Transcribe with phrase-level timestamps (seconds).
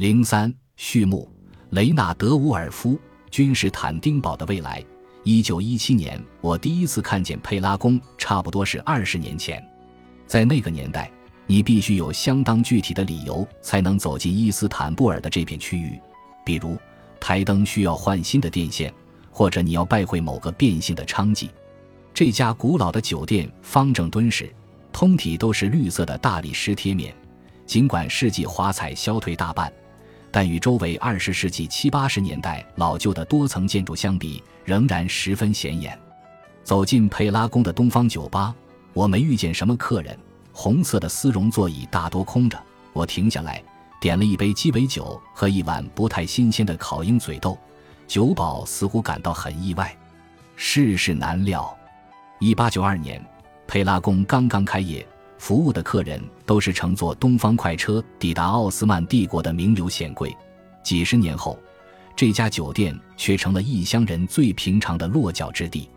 [0.00, 1.30] 零三序幕：
[1.72, 2.98] 雷纳德·伍尔夫，
[3.30, 4.82] 君士坦丁堡的未来。
[5.24, 9.62] 一九一七年，我第一次看见佩拉宫，差不多是二十年前。
[10.26, 11.10] 在那个年代，
[11.46, 16.00] 你必须有相当具体的理由才能走进伊斯坦布尔的这片区域，
[16.46, 16.78] 比如
[17.20, 18.90] 台灯需要换新的电线，
[19.30, 21.50] 或者你要拜会某个变性的娼妓。
[22.14, 24.50] 这家古老的酒店方正敦实，
[24.94, 27.14] 通体都是绿色的大理石贴面，
[27.66, 29.70] 尽管世纪华彩消退大半。
[30.32, 35.98] 但与周围二十世纪七八十年代老旧的多层建筑相比，仍然十分显眼。
[36.62, 38.54] 走进佩拉宫的东方酒吧，
[38.92, 40.16] 我没遇见什么客人。
[40.52, 42.60] 红色的丝绒座椅大多空着。
[42.92, 43.62] 我停下来，
[44.00, 47.58] 点了一杯鸡尾酒和一碗不太新鲜的烤鹰嘴豆。
[48.06, 49.96] 酒保似乎感到很意外。
[50.56, 51.76] 世事难料。
[52.38, 53.24] 一八九二年，
[53.66, 55.06] 佩拉宫刚刚开业。
[55.40, 60.36] 服务的客人都是乘坐东方快车抵达奥斯曼帝国的名流显贵。
[60.84, 61.58] 几十年后，
[62.14, 65.88] 这家酒店却成了异乡人最平常的落脚之地。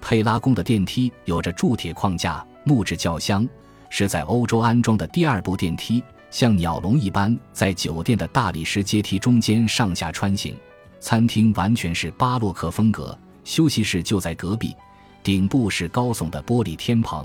[0.00, 3.48] 佩拉宫的电梯有着铸铁框架、木质轿厢，
[3.90, 10.56] 是在欧洲安装的第二部电梯，像鸟笼一般在酒店的大理石阶梯中间上下穿行。
[10.98, 14.74] 餐厅完全是巴洛克风格，休息室就在隔壁，
[15.22, 17.24] 顶部是高耸的玻璃天棚。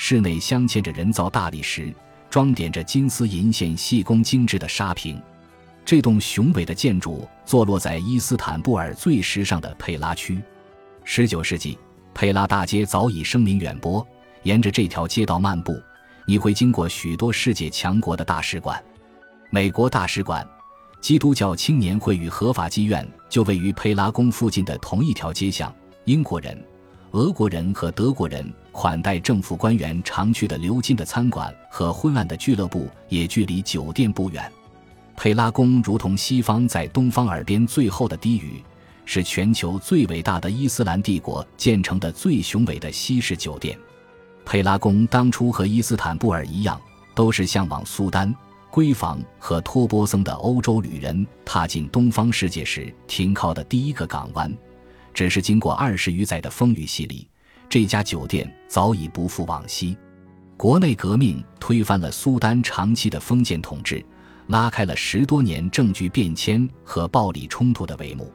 [0.00, 1.92] 室内镶嵌着人造大理石，
[2.30, 5.20] 装点着金丝银线细工精致的沙坪。
[5.84, 10.40] 这栋雄伟的建筑坐落在伊斯坦布尔最时尚的佩拉区。
[11.02, 11.76] 十九世纪，
[12.14, 14.06] 佩拉大街早已声名远播。
[14.44, 15.82] 沿着这条街道漫步，
[16.26, 18.80] 你会经过许多世界强国的大使馆。
[19.50, 20.46] 美国大使馆、
[21.00, 25.74] 基督教青年会与合法妓院就位于佩拉宫附近的同一条街巷。
[26.04, 26.56] 英国人。
[27.12, 34.50] 俄国人和德国人款待政府官员常去的鎏金的餐馆和昏暗的俱乐部也距离酒店不远。
[35.16, 38.62] 佩拉宫如同西方在东方耳边最后的低语，
[39.06, 43.76] 是全球最伟大的伊斯兰帝国建成的最雄伟的西式酒店。
[44.44, 46.78] 佩拉宫当初和伊斯坦布尔一样，
[47.14, 48.32] 都是向往苏丹、
[48.70, 54.54] 闺房和托波僧的欧洲旅人踏进东方世界时停靠的第一个港湾。
[55.18, 57.26] 只是经过二十余载的风雨洗礼，
[57.68, 59.96] 这家酒店早已不复往昔。
[60.56, 64.00] 国内革命推翻了苏丹长期的封建统治，
[64.46, 68.32] 拉开了十多年政局变迁和暴力冲突的帷幕。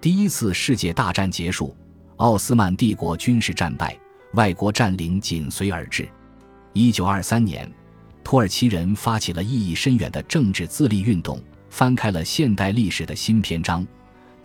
[0.00, 1.76] 第一次世界大战结束，
[2.16, 3.94] 奥斯曼帝国军事战败，
[4.32, 6.08] 外国占领紧随而至。
[6.72, 7.70] 一九二三年，
[8.24, 13.86] 土耳其人发起了意义深远的政治自立运动，翻开了现代历史的新篇章。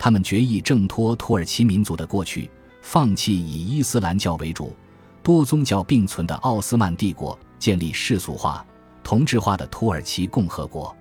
[0.02, 2.50] 他们决意挣脱土耳其民族的过去，
[2.80, 4.74] 放弃以伊斯兰教为主、
[5.22, 8.64] 多宗教并存的奥斯曼帝国，建立世俗化、
[9.04, 10.96] 同质化的土耳其共和国。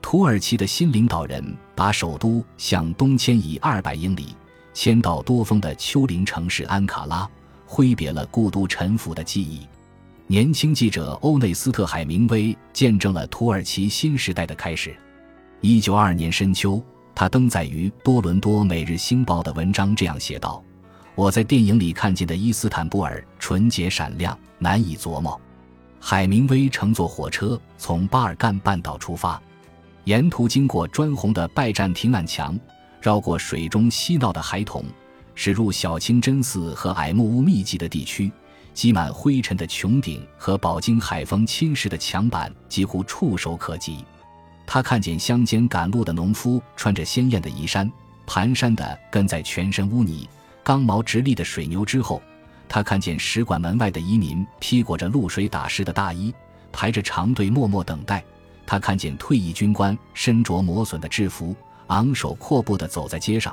[0.00, 4.28] 土耳其的新领导人把首都向东迁移二百英里，
[4.72, 7.28] 迁到多风的丘陵城市安卡拉，
[7.66, 9.66] 挥别了故都臣服的记忆。
[10.28, 14.96] 年轻记者欧内斯特·海明威见证了土耳其新时代的开始。
[15.60, 16.80] 一九二二年深秋。
[17.16, 20.62] 他登载于多伦多《每日星报》的文章这样写道
[21.16, 25.40] ：“我在电影里看见的伊斯坦布尔纯洁闪亮，难以琢磨。”
[25.98, 29.40] 海明威乘坐火车从巴尔干半岛出发，
[30.04, 32.54] 沿途经过砖红的拜占庭暗墙，
[33.00, 34.84] 绕过水中嬉闹的孩童，
[35.34, 38.30] 驶入小清真寺和矮木屋密集的地区，
[38.74, 44.04] 积满灰尘的穹顶和饱经海风侵蚀的墙板几乎触手可及。
[44.66, 47.90] 他看见乡间赶路的农夫穿着鲜艳的衣衫，
[48.26, 50.28] 蹒跚地跟在全身污泥、
[50.64, 52.20] 刚毛直立的水牛之后；
[52.68, 56.34] 他看见使馆门外的移民披裹着露水打湿的大衣，
[56.72, 58.18] 排着长队默默等待；
[58.66, 61.54] 他看见退役军官身着磨损的制服，
[61.86, 63.52] 昂首阔步地走在街上；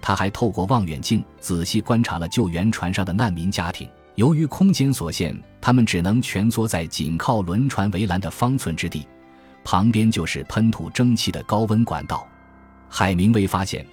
[0.00, 3.86] 他还透过望远镜仔细观察了救援船上的难民家庭。
[4.14, 9.06] 由于空间所限，他们只能蜷缩在紧靠轮船围栏的方寸之地。
[9.64, 12.28] 旁边就是喷吐蒸汽的高温管道。
[12.88, 13.84] 海明威发现，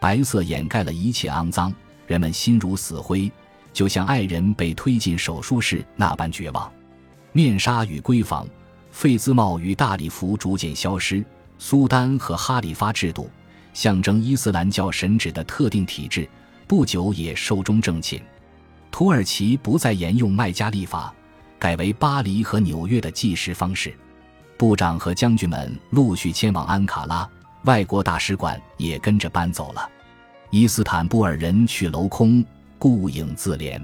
[0.00, 1.74] 白色掩盖了一切肮脏，
[2.06, 3.30] 人们心如死灰，
[3.72, 6.72] 就像爱人被推进手术室那般绝望。
[7.32, 8.46] 面纱与闺房，
[8.90, 11.22] 费兹帽与大礼服逐渐消失。
[11.58, 13.28] 苏丹和哈里发制度，
[13.74, 16.28] 象征伊斯兰教神旨的特定体制，
[16.66, 18.22] 不久也寿终正寝。
[18.90, 21.14] 土耳其不再沿用麦加历法，
[21.58, 23.94] 改为巴黎和纽约的计时方式。
[24.56, 27.28] 部长和将军们陆续迁往安卡拉，
[27.64, 29.88] 外国大使馆也跟着搬走了。
[30.50, 32.44] 伊斯坦布尔人去楼空，
[32.78, 33.80] 顾影自怜。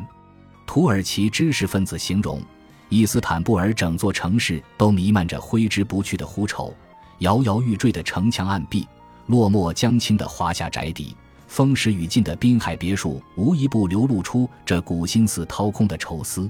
[0.66, 2.40] 土耳其知识分子形容，
[2.88, 6.74] 伊斯坦布尔整座城市都弥漫着挥之不去的狐臭，
[7.18, 8.86] 摇摇欲坠的城墙暗壁，
[9.26, 11.14] 落寞将倾的华夏宅邸，
[11.48, 16.48] 风蚀雨尽的滨海别墅，无一不流露出这古心思掏空的愁思。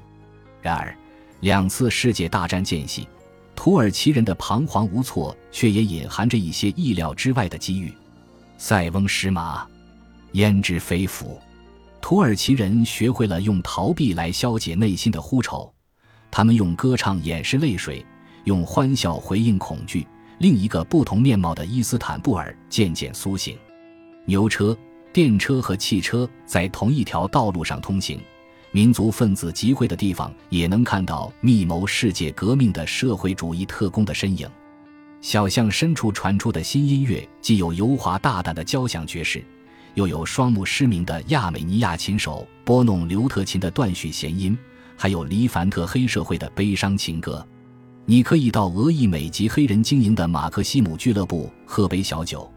[0.60, 0.94] 然而，
[1.40, 3.08] 两次世界大战间隙，
[3.62, 7.94] 土耳其人的彷徨无措，却也隐含着一些意料之外的机遇。
[8.58, 9.64] 塞翁失马，
[10.32, 11.40] 焉知非福。
[12.00, 15.72] 土耳其人学会了用逃避来消解内心的呼愁，
[16.28, 18.04] 他们用歌唱掩饰泪水，
[18.46, 20.04] 用欢笑回应恐惧。
[20.38, 23.56] 另一个不同面貌的伊斯坦布尔渐渐苏醒。
[24.24, 24.76] 牛车、
[25.12, 28.20] 电车和汽车在同一条道路上通行，
[28.74, 34.48] 民族分子集会的地方也能看到密谋世界革命的社会主义特工的身影。
[35.20, 39.44] 小巷深处传出的新音乐，既有油滑大胆的交响爵士。
[39.92, 44.56] 又有双目失明的亚美尼亚琴手拨弄刘特琴的断续弦音，
[44.96, 47.46] 还有黎凡特黑社会的悲伤情歌。
[48.06, 52.50] 你可以到俄裔美籍黑人经营的马克西姆俱乐部喝杯小酒，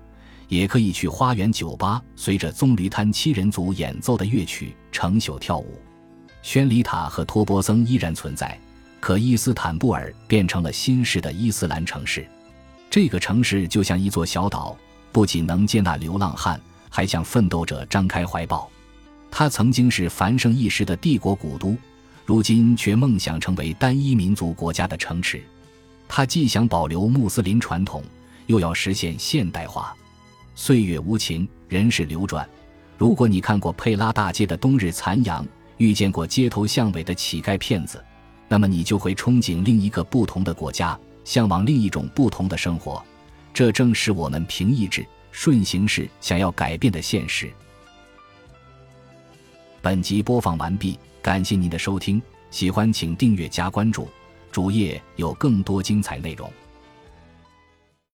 [0.48, 5.78] 也可以去花园酒吧，随着棕榈滩七人组演奏的乐曲成宿跳舞。
[6.46, 8.56] 宣礼塔和托波僧依然存在，
[9.00, 12.24] 可伊斯坦布尔变成了新式的伊斯兰城市。
[12.88, 14.78] 这个城市就像一座小岛，
[15.12, 16.62] 不仅能接纳流浪汉。
[16.88, 18.70] 还向奋斗者张开怀抱。
[19.30, 21.76] 它曾经是繁盛一时的帝国古都，
[22.26, 25.44] 如今却梦想成为单一民族国家的城池。
[26.08, 28.02] 它既想保留穆斯林传统，
[28.46, 29.94] 又要实现现代化。
[30.54, 32.48] 岁月无情，人事流转。
[32.98, 35.46] 如果你看过佩拉大街的冬日残阳，
[35.78, 38.04] 遇见过街头巷尾的乞丐骗子，
[38.48, 43.04] 那么你就会憧憬另一个不同的国家，向往另一种不同的生活。
[43.54, 45.06] 这正是我们凭意志。
[45.38, 47.52] 顺形势想要改变的现实。
[49.82, 52.22] 本集播放完毕，感谢您的收听，
[52.52, 54.08] 喜欢请订阅加关注，
[54.50, 56.50] 主页有更多精彩内容。